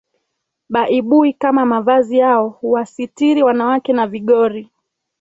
Baibui 0.69 1.33
kama 1.33 1.65
mavazi 1.65 2.17
yao 2.17 2.49
huwasitiri 2.49 3.43
wanawake 3.43 3.93
na 3.93 4.07
vigori 4.07 4.69